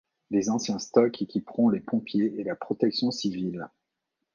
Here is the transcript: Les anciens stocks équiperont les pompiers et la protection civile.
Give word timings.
Les 0.31 0.49
anciens 0.49 0.79
stocks 0.79 1.21
équiperont 1.21 1.69
les 1.69 1.79
pompiers 1.79 2.33
et 2.39 2.43
la 2.43 2.55
protection 2.55 3.11
civile. 3.11 3.69